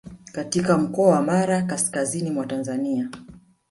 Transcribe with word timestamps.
katika 0.31 0.77
mkoa 0.77 1.09
wa 1.09 1.21
Mara 1.21 1.61
kaskazini 1.61 2.29
mwa 2.31 2.45
Tanzania 2.45 3.09